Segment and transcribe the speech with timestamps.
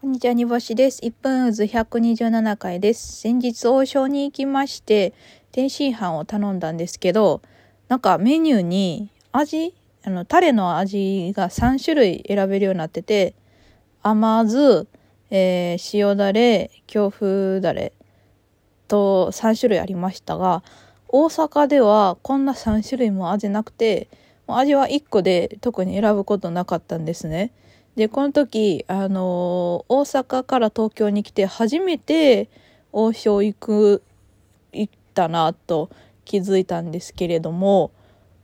[0.00, 1.00] こんにちは、煮干しです。
[1.02, 3.16] 1分渦127回です。
[3.20, 5.12] 先日王将に行きまして、
[5.50, 7.42] 天津飯を頼んだんですけど、
[7.88, 9.74] なんかメニューに味、
[10.04, 13.34] あの、タレの味が3種類選べるようになってて、
[14.00, 14.86] 甘酢、
[15.30, 17.92] えー塩だれ、京風だれ
[18.86, 20.62] と3種類ありましたが、
[21.08, 24.06] 大阪ではこんな3種類も味なくて、
[24.46, 27.50] 味は1個で特に選ぶことなかったんですね。
[27.98, 32.48] で、この時、あのー大阪から東京に来て初めて
[32.92, 34.04] 王将行く、
[34.72, 35.90] 行ったなと
[36.24, 37.90] 気づいたんですけれども、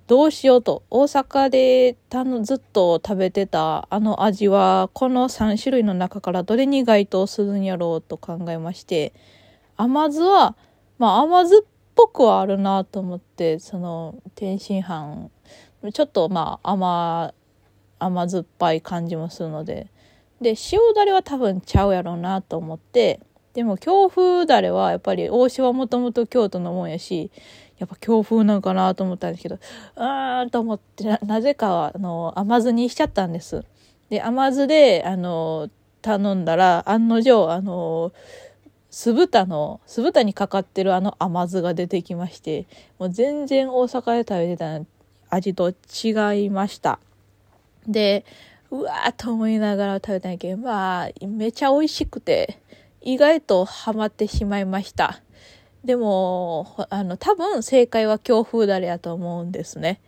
[0.08, 9.12] どうしようと、大阪でたのずっと食べてたあの味は、この3種類の中からどれに該当するんやろうと考えまして、
[9.76, 10.56] 甘酢は、
[10.98, 15.30] まあ甘酢っぽくはあるなと思って、その天津飯、
[15.92, 17.34] ちょっとまあ甘、
[18.04, 19.88] 甘酸っぱい感じもするので。
[20.40, 23.20] で、塩だれは多分ちゃうやろうなと思って、
[23.54, 27.30] でも京風だれはやっぱり大塩はもともと京都のもんやし、
[27.78, 33.64] やっぱ京風なんかなと思ったんですけど、うーんと思ってな、なぜかあの甘酢にしちゃったんです。
[34.10, 35.70] で、甘酢で、あの、
[36.02, 38.12] 頼んだら、案の定、あの、
[38.90, 42.66] 酢豚の、酢豚にかかってるあの甘酢が出てきまして、
[42.98, 44.80] もう全然大阪で食べてた
[45.30, 47.00] 味と違いました。
[47.86, 48.24] で、
[48.70, 52.58] うわーと思いながら食べたんやけど、まあ、めちゃ美味しくて、
[53.00, 55.20] 意外とハマってしまいました。
[55.84, 60.00] でも、あの、多分正解は京風だれやと思うんですね。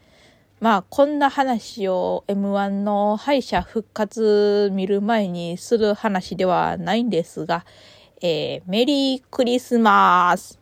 [0.59, 7.67] まあ、こんな話を M1 の敗者復活見る前にする話ではないんですが、
[8.23, 10.59] えーメリークリスマス